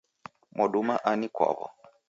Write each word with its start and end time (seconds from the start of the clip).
Mwaduma 0.55 0.95
ani 1.09 1.27
kwaw'o? 1.35 1.67